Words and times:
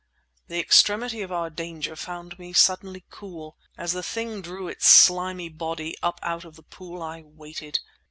The 0.47 0.59
extremity 0.59 1.21
of 1.21 1.31
our 1.31 1.51
danger 1.51 1.95
found 1.95 2.39
me 2.39 2.53
suddenly 2.53 3.05
cool. 3.11 3.55
As 3.77 3.91
the 3.93 4.01
thing 4.01 4.41
drew 4.41 4.67
its 4.67 4.87
slimy 4.87 5.47
body 5.49 5.95
up 6.01 6.19
out 6.23 6.43
of 6.43 6.55
the 6.55 6.63
poor 6.63 7.03
I 7.03 7.21
waited. 7.21 7.77